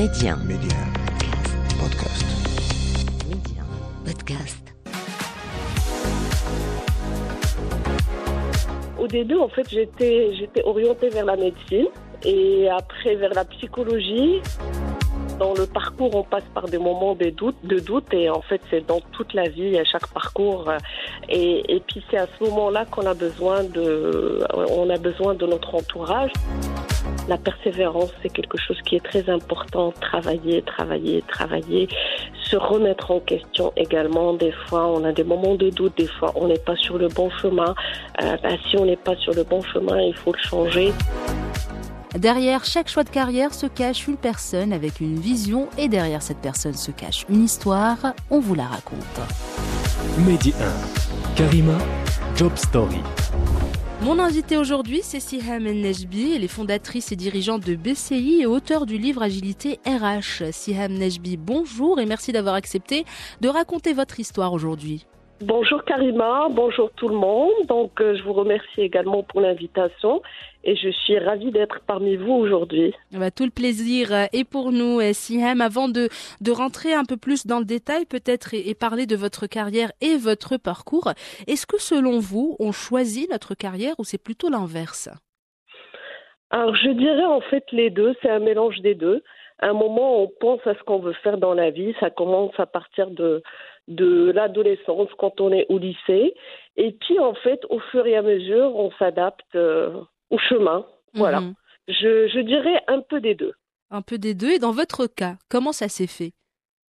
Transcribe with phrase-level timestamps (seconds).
[0.00, 0.34] Média.
[0.46, 0.78] Média.
[1.78, 2.24] Podcast.
[3.28, 3.62] Média.
[4.02, 4.74] Podcast.
[8.98, 11.88] Au début, en fait, j'étais, j'étais orientée vers la médecine
[12.24, 14.40] et après vers la psychologie.
[15.38, 18.62] Dans le parcours, on passe par des moments de doute, de doute et en fait,
[18.70, 20.72] c'est dans toute la vie, à chaque parcours.
[21.28, 25.44] Et, et puis, c'est à ce moment-là qu'on a besoin de, on a besoin de
[25.44, 26.32] notre entourage.
[27.30, 29.92] La persévérance, c'est quelque chose qui est très important.
[30.00, 31.88] Travailler, travailler, travailler,
[32.42, 34.32] se remettre en question également.
[34.32, 37.06] Des fois, on a des moments de doute, des fois, on n'est pas sur le
[37.06, 37.76] bon chemin.
[38.20, 40.92] Euh, bah, si on n'est pas sur le bon chemin, il faut le changer.
[42.18, 46.40] Derrière chaque choix de carrière se cache une personne avec une vision et derrière cette
[46.40, 48.14] personne se cache une histoire.
[48.30, 49.20] On vous la raconte.
[50.18, 51.36] Mehdi 1.
[51.36, 51.78] Karima,
[52.34, 53.00] Job Story.
[54.02, 56.32] Mon invité aujourd'hui, c'est Siham Nejbi.
[56.34, 60.52] Elle est fondatrice et dirigeante de BCI et auteure du livre Agilité RH.
[60.52, 63.04] Siham Nejbi, bonjour et merci d'avoir accepté
[63.42, 65.04] de raconter votre histoire aujourd'hui.
[65.42, 67.66] Bonjour Karima, bonjour tout le monde.
[67.66, 70.20] Donc, euh, je vous remercie également pour l'invitation
[70.64, 72.92] et je suis ravie d'être parmi vous aujourd'hui.
[73.10, 75.62] Ben, tout le plaisir est pour nous, Siham.
[75.62, 76.10] Avant de,
[76.42, 79.92] de rentrer un peu plus dans le détail, peut-être, et, et parler de votre carrière
[80.02, 81.14] et votre parcours,
[81.46, 85.08] est-ce que selon vous, on choisit notre carrière ou c'est plutôt l'inverse?
[86.50, 89.22] Alors, je dirais en fait les deux, c'est un mélange des deux.
[89.62, 91.94] À un moment, on pense à ce qu'on veut faire dans la vie.
[92.00, 93.42] Ça commence à partir de,
[93.88, 96.34] de l'adolescence, quand on est au lycée.
[96.76, 100.00] Et puis, en fait, au fur et à mesure, on s'adapte euh,
[100.30, 100.86] au chemin.
[101.14, 101.40] Voilà.
[101.40, 101.54] Mhm.
[101.88, 103.52] Je, je dirais un peu des deux.
[103.90, 104.50] Un peu des deux.
[104.50, 106.32] Et dans votre cas, comment ça s'est fait?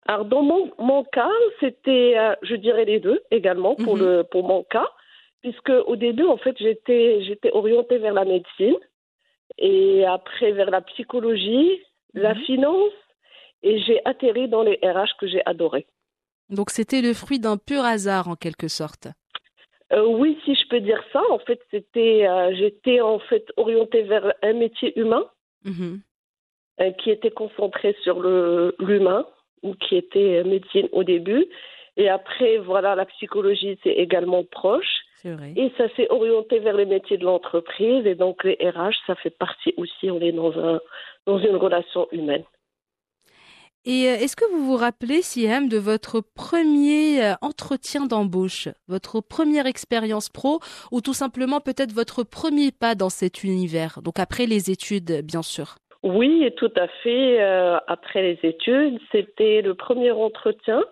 [0.09, 1.29] Alors, dans mon, mon cas,
[1.61, 4.03] c'était, euh, je dirais les deux également pour, Mhm.
[4.03, 4.89] le, pour mon cas,
[5.43, 8.79] puisque au début, en fait, j'étais, j'étais orientée vers la médecine
[9.59, 11.83] et après vers la psychologie,
[12.15, 12.41] la Mhm.
[12.43, 12.93] finance,
[13.63, 15.87] et j'ai atterri dans les RH que j'ai adoré.
[16.51, 19.09] Donc c'était le fruit d'un pur hasard en quelque sorte.
[19.93, 24.03] Euh, oui, si je peux dire ça, en fait, c'était, euh, j'étais en fait orientée
[24.03, 25.25] vers un métier humain
[25.65, 26.01] Mhm.
[26.81, 29.27] euh, qui était concentré sur le l'humain
[29.63, 31.47] ou qui était médecine au début.
[31.97, 34.93] Et après, voilà, la psychologie, c'est également proche.
[35.15, 35.53] C'est vrai.
[35.57, 38.05] Et ça s'est orienté vers les métiers de l'entreprise.
[38.07, 40.81] Et donc, les RH, ça fait partie aussi, on est dans, un,
[41.27, 42.45] dans une relation humaine.
[43.87, 49.21] Et euh, est-ce que vous vous rappelez, Siam, de votre premier euh, entretien d'embauche, votre
[49.21, 50.59] première expérience pro,
[50.91, 55.43] ou tout simplement peut-être votre premier pas dans cet univers, donc après les études, bien
[55.43, 57.41] sûr Oui, et tout à fait.
[57.41, 60.83] euh, après les études, c'était le premier entretien.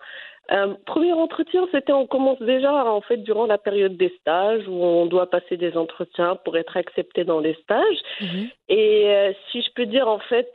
[0.52, 4.84] Euh, premier entretien, c'était on commence déjà en fait durant la période des stages où
[4.84, 8.00] on doit passer des entretiens pour être accepté dans les stages.
[8.68, 10.52] Et euh, si je peux dire en fait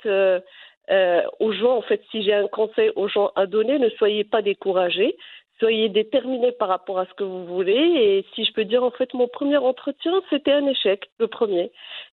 [0.91, 4.23] euh, aux gens, en fait, si j'ai un conseil aux gens à donner, ne soyez
[4.23, 5.15] pas découragés,
[5.59, 7.73] soyez déterminés par rapport à ce que vous voulez.
[7.73, 11.71] Et si je peux dire en fait, mon premier entretien, c'était un échec, le premier.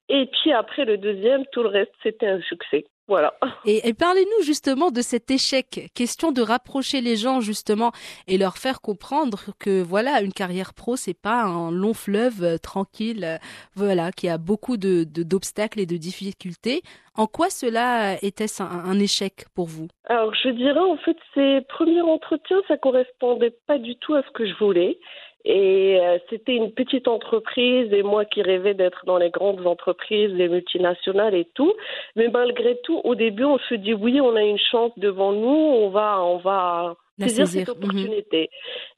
[0.09, 2.85] Et puis après le deuxième, tout le reste, c'était un succès.
[3.07, 3.35] Voilà.
[3.65, 7.91] Et, et parlez-nous justement de cet échec, question de rapprocher les gens justement
[8.27, 12.57] et leur faire comprendre que voilà, une carrière pro, c'est pas un long fleuve euh,
[12.57, 13.37] tranquille, euh,
[13.75, 16.81] voilà, qui a beaucoup de de- d'obstacles et de difficultés.
[17.15, 19.87] En quoi cela était-ce un, un échec pour vous?
[20.05, 24.31] Alors, je dirais, en fait, ces premiers entretiens, ça correspondait pas du tout à ce
[24.31, 24.97] que je voulais.
[25.45, 30.31] Et euh, c'était une petite entreprise et moi qui rêvais d'être dans les grandes entreprises,
[30.33, 31.73] les multinationales et tout.
[32.15, 35.47] Mais malgré tout, au début, on se dit oui, on a une chance devant nous,
[35.47, 37.65] on va, on va La saisir saisir.
[37.67, 37.83] cette Mhm.
[37.83, 38.49] opportunité.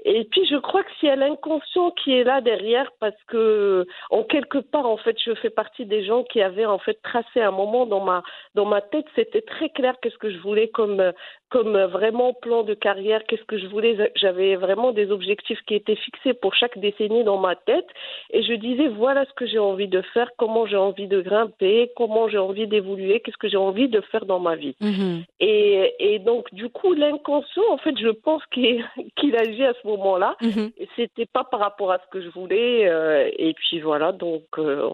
[0.06, 3.86] Et puis, je crois que s'il y a l'inconscient qui est là derrière, parce que
[4.10, 7.42] en quelque part, en fait, je fais partie des gens qui avaient en fait tracé
[7.42, 8.24] un moment dans ma
[8.56, 11.12] dans ma tête, c'était très clair qu'est-ce que je voulais comme
[11.50, 14.12] comme vraiment plan de carrière, qu'est-ce que je voulais.
[14.16, 17.88] J'avais vraiment des objectifs qui étaient fixés pour chaque décennie dans ma tête,
[18.32, 21.92] et je disais voilà ce que j'ai envie de faire, comment j'ai envie de grimper,
[21.96, 24.76] comment j'ai envie d'évoluer, qu'est-ce que j'ai envie de faire dans ma vie.
[24.82, 25.24] Mhm.
[25.40, 30.36] Et, et donc, du coup, l'inconscient, en fait, je pense qu'il agit à ce moment-là.
[30.42, 30.72] Mhm.
[30.78, 32.88] Et c'était pas par rapport à ce que je voulais.
[32.88, 34.90] euh, et puis voilà, donc euh,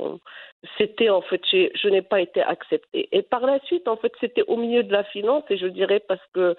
[0.78, 3.10] c'était en fait, j'ai- je n'ai pas été acceptée.
[3.12, 6.00] Et par la suite, en fait, c'était au milieu de la finance, et je dirais
[6.08, 6.56] parce que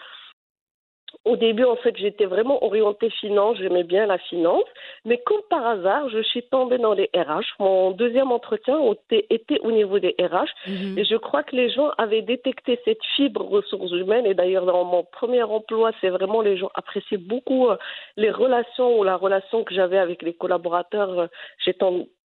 [1.25, 4.64] au début, en fait, j'étais vraiment orientée finance, j'aimais bien la finance,
[5.05, 7.44] mais comme par hasard, je suis tombée dans les RH.
[7.58, 8.78] Mon deuxième entretien
[9.11, 10.99] était au niveau des RH, Mhm.
[10.99, 14.26] et je crois que les gens avaient détecté cette fibre ressources humaines.
[14.26, 17.76] Et d'ailleurs, dans mon premier emploi, c'est vraiment les gens appréciaient beaucoup euh,
[18.16, 21.19] les relations ou la relation que j'avais avec les collaborateurs.
[21.19, 21.26] Euh,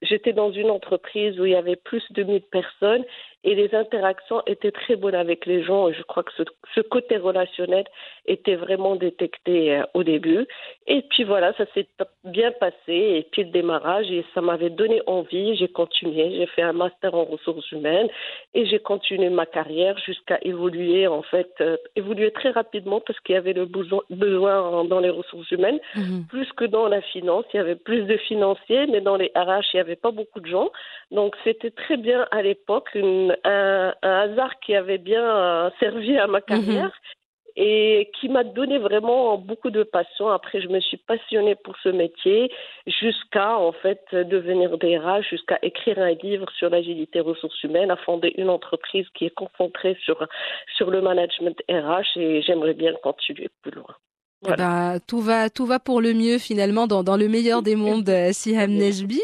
[0.01, 3.05] J'étais dans une entreprise où il y avait plus de 1000 personnes
[3.43, 5.89] et les interactions étaient très bonnes avec les gens.
[5.89, 6.45] Et je crois que ce,
[6.77, 7.85] ce côté relationnel
[8.27, 10.47] était vraiment détecté euh, au début.
[10.87, 11.87] Et puis voilà, ça s'est
[12.25, 12.75] bien passé.
[12.89, 15.57] Et puis le démarrage, et ça m'avait donné envie.
[15.57, 16.37] J'ai continué.
[16.37, 18.09] J'ai fait un master en ressources humaines
[18.55, 23.35] et j'ai continué ma carrière jusqu'à évoluer, en fait, euh, évoluer très rapidement parce qu'il
[23.35, 26.25] y avait le besoin, dans les ressources humaines Mhm.
[26.29, 27.45] plus que dans la finance.
[27.53, 30.41] Il y avait plus de financiers, mais dans les RH, il n'y avait pas beaucoup
[30.41, 30.71] de gens.
[31.11, 36.27] Donc c'était très bien à l'époque, un, un hasard qui avait bien euh, servi à
[36.27, 36.93] ma carrière.
[37.61, 40.29] Et qui m'a donné vraiment beaucoup de passion.
[40.29, 42.53] Après, je me suis passionnée pour ce métier
[42.87, 48.33] jusqu'à en fait devenir DRH, jusqu'à écrire un livre sur l'agilité ressources humaines, à fonder
[48.39, 50.25] une entreprise qui est concentrée sur
[50.77, 52.17] sur le management RH.
[52.17, 53.97] Et j'aimerais bien continuer plus loin.
[54.47, 57.75] Eh ben, tout va, tout va pour le mieux finalement dans, dans le meilleur des
[57.75, 59.21] mondes, euh, Siham Nejbi.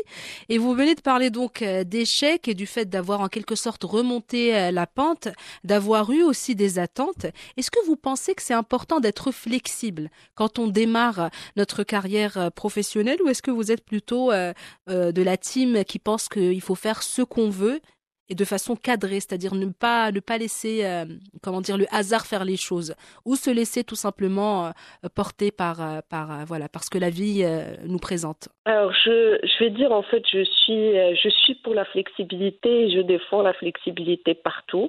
[0.49, 3.85] Et vous venez de parler donc euh, d'échecs et du fait d'avoir en quelque sorte
[3.85, 5.29] remonté euh, la pente,
[5.63, 7.27] d'avoir eu aussi des attentes.
[7.57, 13.23] Est-ce que vous pensez que c'est important d'être flexible quand on démarre notre carrière professionnelle
[13.23, 14.53] ou est-ce que vous êtes plutôt euh,
[14.91, 17.81] euh, de la team qui pense qu'il faut faire ce qu'on veut
[18.29, 21.05] et de façon cadrée, c'est-à-dire ne pas ne pas laisser euh,
[21.43, 22.95] comment dire le hasard faire les choses
[23.25, 24.71] ou se laisser tout simplement euh,
[25.15, 27.45] porter par euh, par voilà parce que la vie
[27.85, 28.49] nous présente.
[28.67, 32.97] Alors, je, je vais dire, en fait, je suis, je suis pour la flexibilité et
[32.97, 34.89] je défends la flexibilité partout.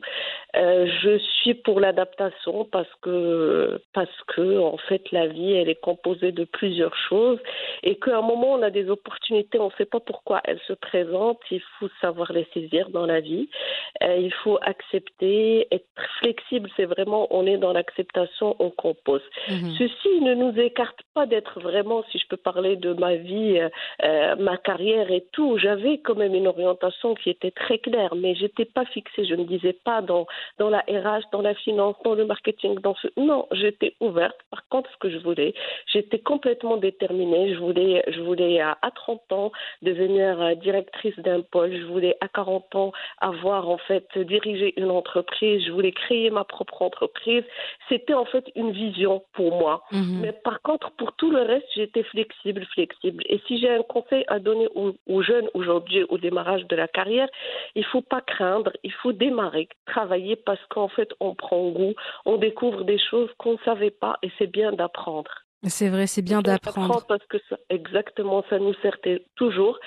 [0.54, 6.32] Je suis pour l'adaptation parce que, parce que, en fait, la vie, elle est composée
[6.32, 7.40] de plusieurs choses
[7.84, 10.74] et qu'à un moment, on a des opportunités, on ne sait pas pourquoi elles se
[10.74, 11.42] présentent.
[11.52, 13.25] Il faut savoir les saisir dans la vie.
[14.04, 15.86] Euh, il faut accepter, être
[16.20, 16.70] flexible.
[16.76, 19.22] C'est vraiment, on est dans l'acceptation, on compose.
[19.50, 19.76] Mhm.
[19.78, 23.70] Ceci ne nous écarte pas d'être vraiment, si je peux parler de ma vie, euh,
[24.04, 25.58] euh, ma carrière et tout.
[25.58, 29.26] J'avais quand même une orientation qui était très claire, mais j'étais pas fixée.
[29.26, 30.28] Je ne disais pas dans
[30.58, 33.08] dans la RH, dans la finance, dans le marketing, dans ce.
[33.18, 34.38] Non, j'étais ouverte.
[34.52, 35.54] Par contre, ce que je voulais,
[35.92, 37.54] j'étais complètement déterminée.
[37.54, 39.52] Je voulais, je voulais à, à 30 ans
[39.82, 41.72] devenir directrice d'un pôle.
[41.76, 45.64] Je voulais à 40 ans avoir en fait dirigé une entreprise.
[45.66, 47.44] Je voulais créer ma propre entreprise.
[47.90, 49.84] C'était en fait une vision pour moi.
[49.92, 50.20] Mhm.
[50.22, 53.24] Mais par contre, pour tout le reste, j'étais flexible, flexible.
[53.28, 56.88] Et si j'ai un conseil à donner aux, aux jeunes aujourd'hui au démarrage de la
[56.88, 57.30] carrière,
[57.76, 61.94] il faut pas craindre, il faut démarrer, travailler parce qu'en fait, on prend goût,
[62.26, 65.46] on découvre des choses qu'on ne savait pas et c'est bien d'apprendre.
[65.68, 66.92] C'est vrai, c'est bien d'apprendre.
[66.92, 68.98] apprend parce que ça, exactement, ça nous sert
[69.36, 69.80] toujours.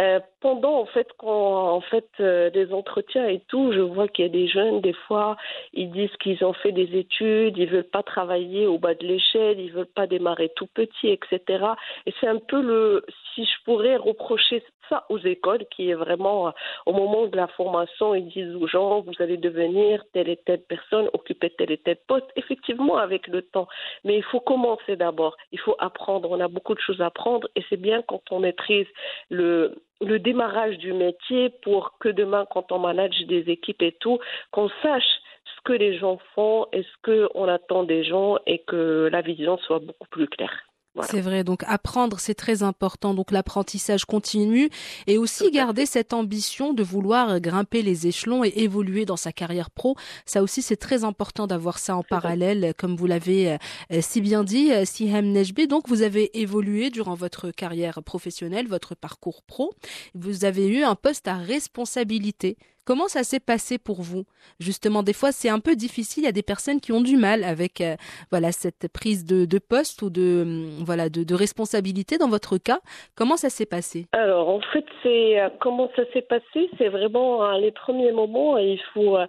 [0.00, 4.24] Euh, pendant en fait, quand en fait euh, des entretiens et tout, je vois qu'il
[4.24, 5.36] y a des jeunes, des fois,
[5.74, 9.60] ils disent qu'ils ont fait des études, ils veulent pas travailler au bas de l'échelle,
[9.60, 11.66] ils veulent pas démarrer tout petit, etc.
[12.06, 13.04] Et c'est un peu le,
[13.34, 16.50] si je pourrais reprocher ça aux écoles, qui est vraiment euh,
[16.86, 20.62] au moment de la formation, ils disent aux gens, vous allez devenir telle et telle
[20.62, 22.26] personne, occuper tel et tel poste.
[22.36, 23.68] Effectivement, avec le temps,
[24.04, 25.36] mais il faut commencer d'abord.
[25.52, 26.30] Il faut apprendre.
[26.30, 28.86] On a beaucoup de choses à apprendre et c'est bien quand on maîtrise
[29.28, 34.18] le, le démarrage du métier pour que demain, quand on manage des équipes et tout,
[34.50, 39.08] qu'on sache ce que les gens font et ce qu'on attend des gens et que
[39.12, 40.69] la vision soit beaucoup plus claire.
[40.94, 41.08] Voilà.
[41.10, 43.14] C'est vrai, donc apprendre, c'est très important.
[43.14, 44.70] Donc l'apprentissage continue
[45.06, 49.70] et aussi garder cette ambition de vouloir grimper les échelons et évoluer dans sa carrière
[49.70, 49.96] pro.
[50.26, 53.52] Ça aussi, c'est très important d'avoir ça en parallèle, comme vous l'avez
[53.92, 55.68] euh, si bien dit, euh, Siham Nejbi.
[55.68, 59.72] Donc vous avez évolué durant votre carrière professionnelle, votre parcours pro.
[60.14, 62.56] Vous avez eu un poste à responsabilité.
[62.90, 64.24] Comment ça s'est passé pour vous?
[64.58, 66.24] Justement, des fois, c'est un peu difficile.
[66.24, 67.94] Il y a des personnes qui ont du mal avec euh,
[68.32, 72.18] voilà cette prise de, poste ou de hum, voilà de, responsabilité.
[72.18, 72.80] Dans votre cas,
[73.14, 74.08] comment ça s'est passé?
[74.10, 76.68] Alors, en fait, c'est euh, comment ça s'est passé?
[76.78, 78.58] C'est vraiment euh, les premiers moments.
[78.58, 79.26] Il faut, euh,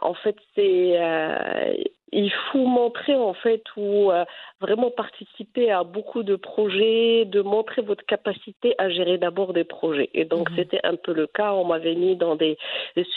[0.00, 0.98] en fait, c'est
[2.12, 4.24] il faut montrer en fait euh,
[4.62, 10.08] vraiment participer à beaucoup de projets, de montrer votre capacité à gérer d'abord des projets.
[10.14, 10.56] Et donc, Mhm.
[10.56, 11.52] c'était un peu le cas.
[11.52, 12.56] On m'avait mis dans des,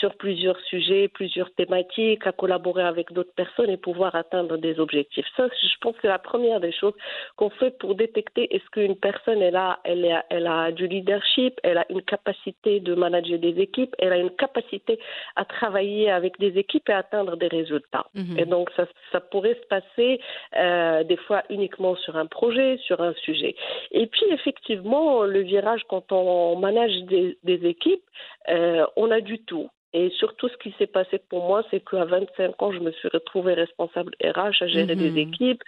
[0.00, 5.26] sur plusieurs sujets, plusieurs thématiques, à collaborer avec d'autres personnes et pouvoir atteindre des objectifs.
[5.36, 6.94] Ça, je pense que c'est la première des choses
[7.36, 11.54] qu'on fait pour détecter est-ce qu'une personne, elle a, elle, a, elle a du leadership,
[11.62, 14.98] elle a une capacité de manager des équipes, elle a une capacité
[15.36, 18.06] à travailler avec des équipes et atteindre des résultats.
[18.14, 18.38] Mhm.
[18.38, 20.20] Et donc, ça, ça pourrait se passer
[20.56, 23.54] euh, des fois uniquement sur un projet, sur un sujet.
[23.90, 28.04] Et puis, effectivement, le virage, quand on manage des, des équipes,
[28.48, 29.68] euh, on a du tout.
[29.92, 33.08] Et surtout, ce qui s'est passé pour moi, c'est qu'à 25 ans, je me suis
[33.08, 35.12] retrouvée responsable RH à gérer Mhm.
[35.12, 35.62] des équipes.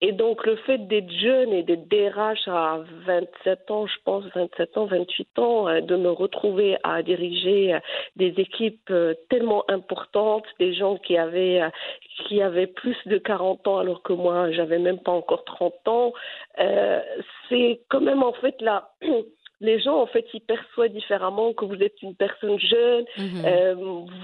[0.00, 4.78] Et donc, le fait d'être jeune et d'être DRH à 27 ans, je pense, 27
[4.78, 7.80] ans, 28 ans, euh, de me retrouver à diriger euh,
[8.16, 11.60] des équipes euh, tellement importantes, des gens qui avaient,
[12.26, 16.12] qui avaient plus de 40 ans alors que moi, j'avais même pas encore 30 ans,
[16.60, 17.00] euh,
[17.48, 18.90] c'est quand même en fait là.
[19.60, 23.42] Les gens, en fait, ils perçoivent différemment que vous êtes une personne jeune, Mhm.
[23.44, 23.74] euh,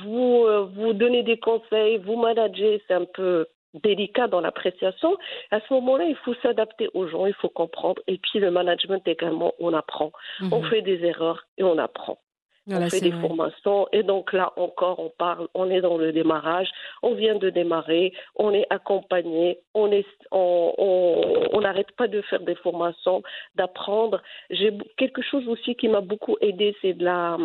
[0.04, 3.46] vous, euh, vous donnez des conseils, vous managez, c'est un peu
[3.82, 5.16] délicat dans l'appréciation.
[5.50, 8.00] À ce moment-là, il faut s'adapter aux gens, il faut comprendre.
[8.06, 10.12] Et puis le management également, on apprend.
[10.52, 10.68] On Mhm.
[10.70, 12.18] fait des erreurs et on apprend.
[12.66, 13.20] Voilà, on fait des vrai.
[13.20, 16.68] formations et donc là encore on parle, on est dans le démarrage,
[17.02, 22.54] on vient de démarrer, on est accompagné, on est, on n'arrête pas de faire des
[22.54, 23.22] formations,
[23.54, 24.22] d'apprendre.
[24.50, 27.36] J'ai quelque chose aussi qui m'a beaucoup aidé, c'est de la,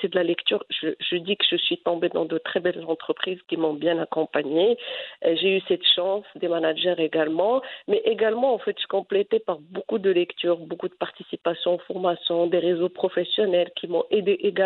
[0.00, 0.62] c'est de la lecture.
[0.68, 3.98] Je, je dis que je suis tombée dans de très belles entreprises qui m'ont bien
[3.98, 4.76] accompagnée.
[5.24, 9.58] Euh, J'ai eu cette chance, des managers également, mais également en fait je complétais par
[9.70, 14.65] beaucoup de lectures, beaucoup de participation aux formations, des réseaux professionnels qui m'ont aidé également,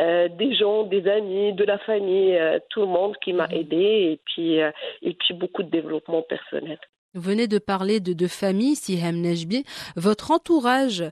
[0.00, 3.54] euh, des gens, des amis, de la famille, euh, tout le monde qui m'a Mhm.
[3.56, 3.76] aidé
[4.12, 4.70] et puis euh,
[5.02, 6.78] et puis beaucoup de développement personnel.
[7.14, 9.64] Vous venez de parler de, de famille, Sihem Nejbi.
[9.96, 11.02] Votre entourage,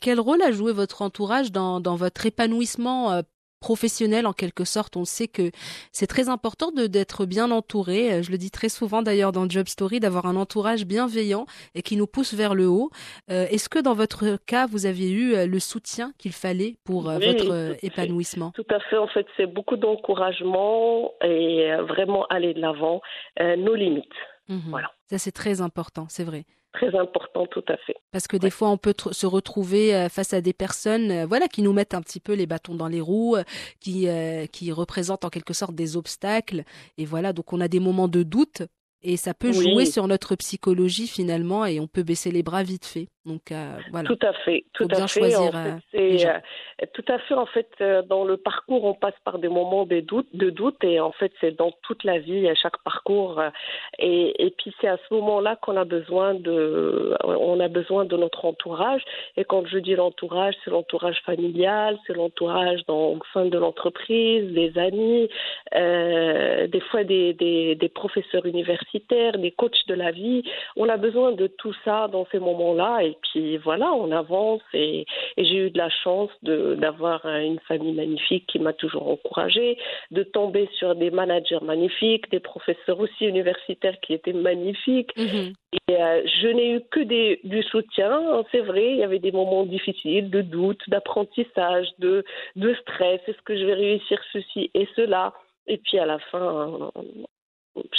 [0.00, 3.22] quel rôle a joué votre entourage dans, dans votre épanouissement
[3.60, 5.50] professionnel en quelque sorte On sait que
[5.92, 8.12] c'est très important de d'être bien entouré.
[8.12, 11.82] Euh, Je le dis très souvent d'ailleurs dans Job Story, d'avoir un entourage bienveillant et
[11.82, 12.90] qui nous pousse vers le haut.
[13.30, 17.08] Euh, Est-ce que dans votre cas, vous avez eu euh, le soutien qu'il fallait pour
[17.08, 18.52] euh, Oui, votre euh, épanouissement?
[18.54, 23.00] Tout à fait, en fait, c'est beaucoup d'encouragement et vraiment aller de l'avant,
[23.40, 24.04] nos limites.
[24.48, 24.60] Mhm.
[24.68, 24.90] Voilà.
[25.10, 26.44] Ça c'est très important, c'est vrai.
[26.76, 27.96] Très important, tout à fait.
[28.12, 31.48] Parce que des fois, on peut se retrouver euh, face à des personnes, euh, voilà,
[31.48, 33.44] qui nous mettent un petit peu les bâtons dans les roues, euh,
[33.80, 36.64] qui euh, qui représentent en quelque sorte des obstacles.
[36.98, 38.62] Et voilà, donc on a des moments de doute
[39.02, 39.72] et ça peut Oui.
[39.72, 43.08] jouer sur notre psychologie finalement et on peut baisser les bras vite fait.
[43.26, 44.06] Donc euh, voilà.
[44.06, 45.20] Tout à fait, tout à fait.
[45.20, 47.34] choisir, en euh, fait, c'est euh, tout à fait.
[47.34, 50.82] En fait, euh, dans le parcours, on passe par des moments de doute, de doute,
[50.84, 53.40] et en fait, c'est dans toute la vie, à chaque parcours.
[53.40, 53.50] euh,
[53.98, 58.16] et, et puis, c'est à ce moment-là qu'on a besoin de, on a besoin de
[58.16, 59.02] notre entourage.
[59.36, 64.52] Et quand je dis l'entourage, c'est l'entourage familial, c'est l'entourage dans au sein de l'entreprise,
[64.52, 65.28] des amis,
[65.74, 70.44] euh, des fois des, des, des professeurs universitaires, des coachs de la vie.
[70.76, 73.02] On a besoin de tout ça dans ces moments-là.
[73.02, 74.62] Et puis voilà, on avance.
[74.72, 75.06] Et,
[75.36, 79.78] et j'ai eu de la chance d'avoir une famille magnifique qui m'a toujours encouragée,
[80.10, 85.16] de tomber sur des managers magnifiques, des professeurs aussi universitaires qui étaient magnifiques.
[85.16, 85.52] Mhm.
[85.88, 88.92] Et euh, je n'ai eu que des, du soutien, hein, c'est vrai.
[88.92, 92.24] Il y avait des moments difficiles, de doute, d'apprentissage, de,
[92.56, 93.20] de stress.
[93.26, 95.32] Est-ce que je vais réussir ceci et cela?
[95.66, 97.02] Et puis à la fin, euh,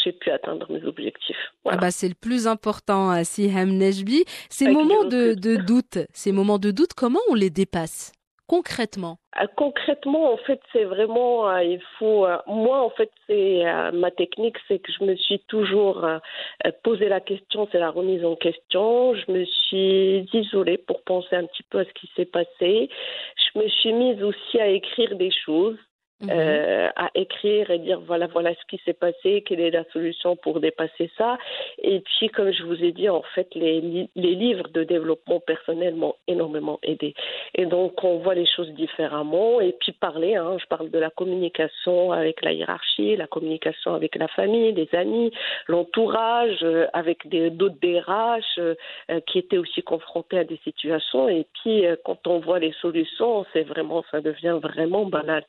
[0.03, 1.37] j'ai pu atteindre mes objectifs.
[1.65, 4.25] Ah bah c'est le plus important, euh, Sihem Nejbi.
[4.49, 8.11] Ces Avec moments de, de doute, ces moments de doute, comment on les dépasse
[8.47, 9.19] concrètement?
[9.39, 13.91] Euh, Concrètement, en fait, c'est vraiment, euh, il faut, euh, moi, en fait, c'est euh,
[13.91, 16.07] ma technique, c'est que je me suis toujours
[16.83, 19.13] posé la question, c'est la remise en question.
[19.13, 22.89] Je me suis isolée pour penser un petit peu à ce qui s'est passé.
[23.53, 25.77] Je me suis mise aussi à écrire des choses.
[26.19, 26.29] Mhm.
[26.31, 30.35] euh, à écrire et dire voilà voilà ce qui s'est passé, quelle est la solution
[30.35, 31.37] pour dépasser ça.
[31.83, 35.39] Et puis comme je vous ai dit en fait les, li- les livres de développement
[35.39, 37.13] personnel m'ont énormément aidé.
[37.53, 40.35] Et donc on voit les choses différemment et puis parler.
[40.35, 44.89] Hein, je parle de la communication avec la hiérarchie, la communication avec la famille, les
[44.93, 45.31] amis,
[45.67, 48.73] l'entourage, euh, avec des d'autres DRH euh,
[49.11, 51.29] euh, qui étaient aussi confrontés à des situations.
[51.29, 55.43] Et puis euh, quand on voit les solutions, c'est vraiment ça devient vraiment banal.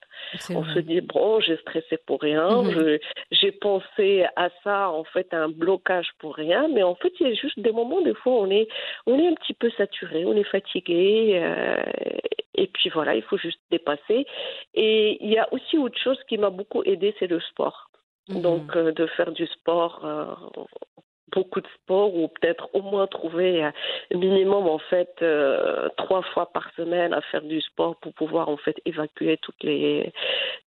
[0.58, 2.98] On se dit, bon, j'ai stressé pour rien, Mhm.
[3.30, 7.28] j'ai pensé à ça, en fait, à un blocage pour rien, mais en fait, il
[7.28, 8.66] y a juste des moments, des fois, on est,
[9.06, 11.76] on est un petit peu saturé, on est fatigué, euh,
[12.54, 14.26] et puis voilà, il faut juste dépasser.
[14.74, 17.88] Et il y a aussi autre chose qui m'a beaucoup aidé, c'est le sport.
[18.28, 18.42] Mhm.
[18.42, 20.34] Donc, euh, de faire du sport euh,
[21.32, 23.72] beaucoup de sport ou peut-être au moins trouver un
[24.12, 28.56] minimum en fait euh, trois fois par semaine à faire du sport pour pouvoir en
[28.56, 30.12] fait évacuer toutes les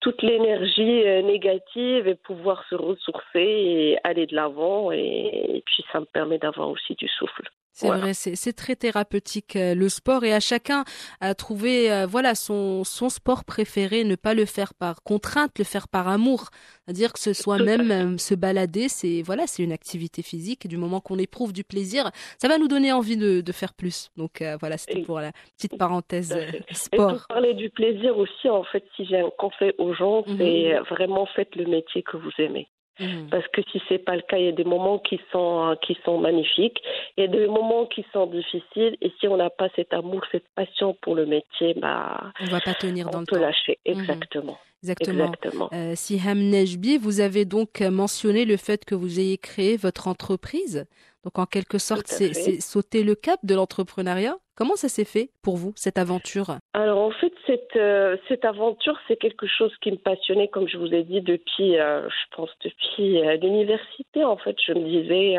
[0.01, 6.00] toute l'énergie euh, négative et pouvoir se ressourcer et aller de l'avant et puis ça
[6.00, 7.50] me permet d'avoir aussi du souffle.
[7.74, 10.84] C'est vrai, c'est très thérapeutique euh, le sport et à chacun
[11.22, 15.63] à trouver euh, voilà son son sport préféré, ne pas le faire par contrainte, le
[15.63, 16.50] faire par amour,
[16.86, 20.68] c'est-à-dire que ce soit même euh, se balader, c'est voilà, c'est une activité physique.
[20.68, 24.12] Du moment qu'on éprouve du plaisir, ça va nous donner envie de, de faire plus.
[24.18, 26.38] Donc voilà, c'était pour la petite parenthèse
[26.74, 27.12] sport.
[27.12, 30.38] Et pour parler du plaisir aussi, en fait, si j'ai un conseil aux gens, mhm.
[30.38, 32.68] c'est vraiment faites le métier que vous aimez.
[33.00, 33.29] Mhm.
[33.29, 35.98] Parce que si c'est pas le cas, il y a des moments qui sont qui
[36.03, 36.81] sont magnifiques,
[37.17, 40.21] il y a des moments qui sont difficiles, et si on n'a pas cet amour,
[40.31, 43.41] cette passion pour le métier, bah on va pas tenir dans le peut temps.
[43.41, 43.79] lâcher.
[43.88, 44.00] Mhm.
[44.00, 44.60] Exactement.
[44.84, 45.26] Exactement.
[45.26, 45.70] Exactement.
[45.74, 50.86] Euh, Siham Nejbi, vous avez donc mentionné le fait que vous ayez créé votre entreprise.
[51.24, 54.38] Donc en quelque sorte, c'est sauter le cap de l'entrepreneuriat.
[54.56, 56.58] Comment ça s'est fait pour vous, cette aventure?
[56.74, 60.78] Alors en fait, cette, euh, cette aventure, c'est quelque chose qui me passionnait, comme je
[60.78, 64.24] vous ai dit, depuis, euh, je pense, depuis euh, l'université.
[64.24, 65.38] En fait, je me disais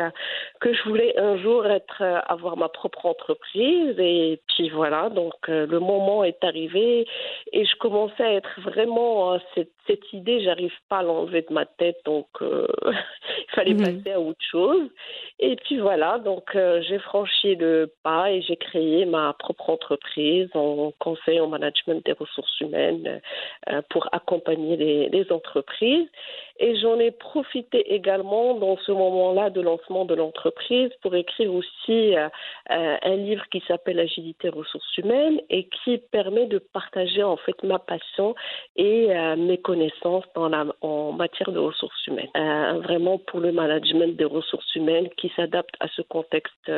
[0.59, 3.95] que je voulais un jour être, avoir ma propre entreprise.
[3.97, 7.07] Et puis voilà, donc le moment est arrivé
[7.53, 11.65] et je commençais à être vraiment cette, cette idée, j'arrive pas à l'enlever de ma
[11.65, 14.89] tête, donc il fallait mmh passer à autre chose.
[15.39, 16.55] Et puis voilà, donc
[16.87, 22.13] j'ai franchi le pas et j'ai créé ma propre entreprise en conseil en management des
[22.13, 23.21] ressources humaines
[23.69, 26.07] euh, pour accompagner les, les entreprises.
[26.63, 32.15] Et j'en ai profité également dans ce moment-là de lancement de l'entreprise pour écrire aussi
[32.15, 32.29] euh,
[32.71, 37.61] euh, un livre qui s'appelle Agilité ressources humaines et qui permet de partager en fait
[37.63, 38.33] ma passion
[38.77, 42.29] et mes connaissances en matière de ressources humaines.
[42.81, 46.71] vraiment pour le management des ressources humaines qui s'adapte à ce contexte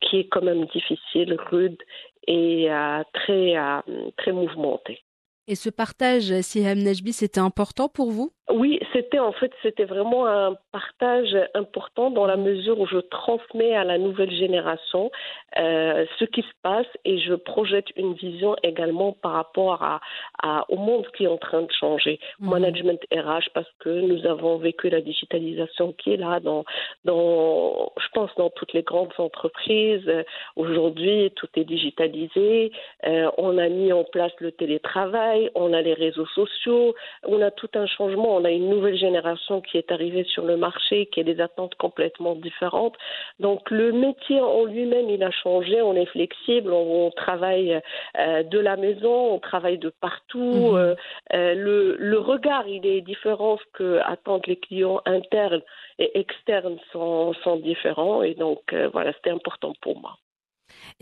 [0.00, 1.78] qui est quand même difficile rude
[2.26, 3.80] et euh, très, euh,
[4.16, 5.02] très mouvementé.
[5.50, 8.30] Et ce partage, Siham Najbi, c'était important pour vous?
[8.52, 13.76] Oui, c'était en fait c'était vraiment un partage important dans la mesure où je transmets
[13.76, 15.10] à la nouvelle génération
[15.58, 20.76] euh, ce qui se passe et je projette une vision également par rapport à, au
[20.76, 22.18] monde qui est en train de changer.
[22.40, 22.50] Mhm.
[22.50, 26.64] Management RH parce que nous avons vécu la digitalisation qui est là dans
[27.04, 30.10] dans je pense dans toutes les grandes entreprises.
[30.56, 32.72] Aujourd'hui, tout est digitalisé.
[33.06, 36.94] Euh, on a mis en place le télétravail, on a les réseaux sociaux,
[37.26, 40.56] on a tout un changement on a une nouvelle génération qui est arrivée sur le
[40.56, 42.96] marché, qui a des attentes complètement différentes.
[43.38, 47.80] Donc le métier en lui-même, il a changé, on est flexible, on, travaille
[48.18, 50.38] euh, de la maison, on travaille de partout.
[50.38, 50.76] Mhm.
[50.76, 50.94] Euh,
[51.34, 55.62] euh, le, le, regard, il est différent, ce que attendent les clients internes
[55.98, 58.22] et externes sont, sont différents.
[58.22, 60.16] Et donc voilà, c'était important pour moi.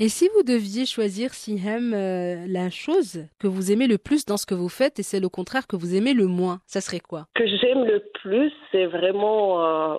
[0.00, 4.36] Et si vous deviez choisir, Sihem, euh, la chose que vous aimez le plus dans
[4.36, 7.00] ce que vous faites et c'est le contraire que vous aimez le moins, ça serait
[7.00, 7.26] quoi?
[7.34, 9.96] Que j'aime le plus, c'est vraiment, euh,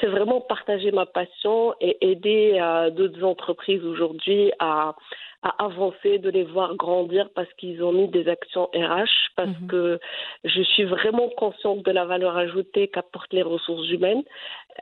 [0.00, 4.94] c'est vraiment partager ma passion et aider euh, d'autres entreprises aujourd'hui à
[5.42, 9.66] à avancer, de les voir grandir parce qu'ils ont mis des actions RH, parce mhm.
[9.66, 10.00] que
[10.44, 14.22] je suis vraiment consciente de la valeur ajoutée qu'apportent les ressources humaines.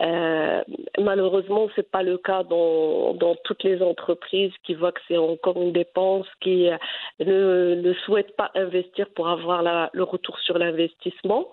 [0.00, 0.62] Euh,
[0.98, 5.60] malheureusement, c'est pas le cas dans, dans toutes les entreprises qui voient que c'est encore
[5.60, 6.76] une dépense, qui euh,
[7.18, 11.48] ne, ne souhaitent pas investir pour avoir la, le retour sur l'investissement.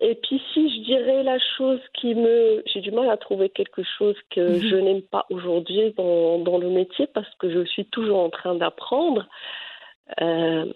[0.00, 2.62] Et puis si je dirais la chose qui me...
[2.66, 4.60] J'ai du mal à trouver quelque chose que mhm.
[4.60, 8.56] je n'aime pas aujourd'hui dans, dans, le métier parce que je suis toujours en train
[8.56, 9.26] d'apprendre.
[10.20, 10.66] Euh,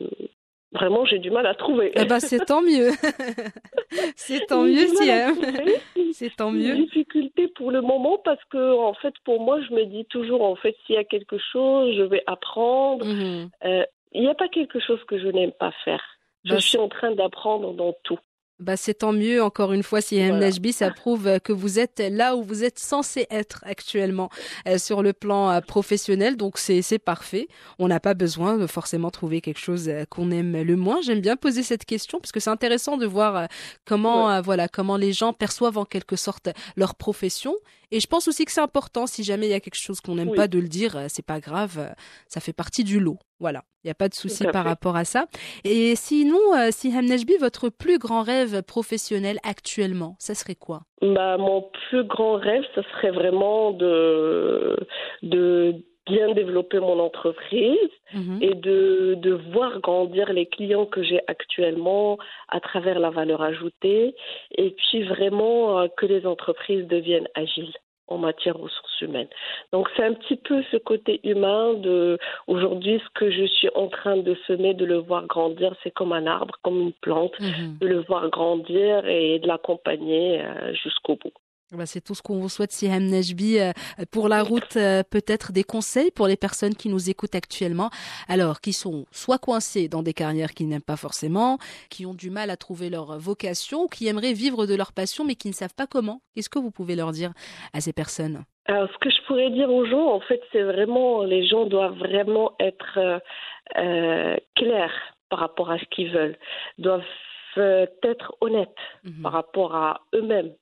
[0.73, 1.93] vraiment, j'ai du mal à trouver.
[1.95, 2.91] Eh ben, c'est tant mieux.
[4.17, 5.11] c'est tant mieux, si
[6.13, 6.75] C'est tant mieux.
[6.75, 10.43] Une difficulté pour le moment parce que, en fait, pour moi, je me dis toujours,
[10.43, 13.05] en fait, s'il y a quelque chose, je vais apprendre.
[13.05, 13.51] Mhm.
[13.65, 16.03] Euh, il n'y a pas quelque chose que je n'aime pas faire.
[16.45, 18.19] Je bah, suis en train d'apprendre dans tout.
[18.61, 20.51] Bah, c'est tant mieux, encore une fois, si voilà.
[20.73, 24.31] ça prouve que vous êtes là où vous êtes censé être actuellement
[24.67, 26.37] euh, sur le plan euh, professionnel.
[26.37, 27.47] Donc, c'est, c'est parfait.
[27.79, 31.01] On n'a pas besoin de forcément trouver quelque chose euh, qu'on aime le moins.
[31.03, 33.47] J'aime bien poser cette question parce que c'est intéressant de voir
[33.85, 37.55] comment, voilà, comment les gens perçoivent en quelque sorte leur profession.
[37.91, 40.17] Et je pense aussi que c'est important, si jamais il y a quelque chose qu'on
[40.17, 41.95] n'aime pas de le dire, c'est pas grave.
[42.27, 43.19] Ça fait partie du lot.
[43.41, 45.27] Voilà, il n'y a pas de souci par rapport à ça.
[45.65, 50.83] Et sinon, euh, si Hamnejbi, votre plus grand rêve professionnel actuellement, ça serait quoi?
[51.01, 54.77] Bah, Mon plus grand rêve, ce serait vraiment de,
[55.23, 58.39] de bien développer mon entreprise mhm.
[58.41, 62.19] et de, de voir grandir les clients que j'ai actuellement
[62.49, 64.15] à travers la valeur ajoutée
[64.53, 67.75] et puis vraiment euh, que les entreprises deviennent agiles.
[68.11, 69.29] en matière ressources humaines.
[69.73, 73.89] Donc c'est un petit peu ce côté humain de aujourd'hui ce que je suis en
[73.89, 77.77] train de semer, de le voir grandir, c'est comme un arbre, comme une plante, Mhm.
[77.83, 81.37] de le voir grandir et de l'accompagner euh, jusqu'au bout.
[81.73, 83.59] Bah, c'est tout ce qu'on vous souhaite, Siham Nejbi.
[83.59, 83.73] Euh,
[84.11, 87.91] Pour la route, euh, peut-être des conseils pour les personnes qui nous écoutent actuellement,
[88.27, 91.59] alors qui sont soit coincées dans des carrières qu'ils n'aiment pas forcément,
[91.91, 95.25] qui ont du mal à trouver leur vocation, ou qui aimeraient vivre de leur passion
[95.27, 96.23] mais qui ne savent pas comment.
[96.35, 97.33] Qu'est-ce que vous pouvez leur dire
[97.75, 98.45] à ces personnes?
[98.65, 101.99] Alors, ce que je pourrais dire aux gens, en fait, c'est vraiment, les gens doivent
[101.99, 102.99] vraiment être
[103.77, 104.95] euh, clairs
[105.29, 106.39] par rapport à ce qu'ils veulent,
[106.79, 107.03] doivent
[108.05, 108.69] être honnêtes
[109.05, 109.23] Mhm.
[109.23, 110.53] par rapport à eux-mêmes.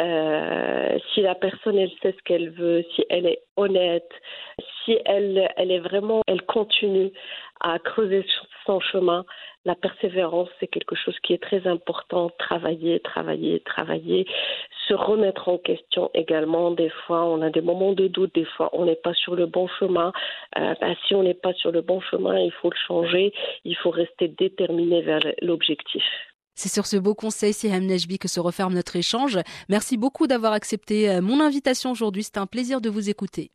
[0.00, 4.10] Euh, si la personne, elle sait ce qu'elle veut, si elle est honnête,
[4.84, 7.12] si elle, elle est vraiment, elle continue
[7.60, 8.26] à creuser
[8.66, 9.24] son chemin,
[9.64, 12.30] la persévérance, c'est quelque chose qui est très important.
[12.38, 14.26] Travailler, travailler, travailler,
[14.86, 16.70] se remettre en question également.
[16.70, 19.46] Des fois, on a des moments de doute, des fois, on n'est pas sur le
[19.46, 20.12] bon chemin.
[20.58, 23.32] Euh, ben, si on n'est pas sur le bon chemin, il faut le changer.
[23.64, 26.04] Il faut rester déterminé vers l'objectif.
[26.54, 29.38] C'est sur ce beau conseil, Siham Nejbi, que se referme notre échange.
[29.68, 32.22] Merci beaucoup d'avoir accepté euh, mon invitation aujourd'hui.
[32.22, 33.50] C'était un plaisir de vous écouter.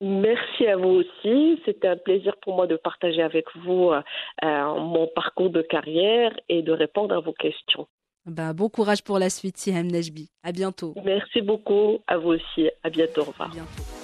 [0.00, 1.60] Merci à vous aussi.
[1.64, 4.02] C'était un plaisir pour moi de partager avec vous euh,
[4.44, 7.86] euh, mon parcours de carrière et de répondre à vos questions.
[8.26, 10.30] Bah, bon courage pour la suite, Siham Nejbi.
[10.42, 10.94] À bientôt.
[11.04, 11.98] Merci beaucoup.
[12.06, 12.68] À vous aussi.
[12.82, 13.22] À bientôt.
[13.22, 13.50] Au revoir.
[13.50, 14.03] À bientôt.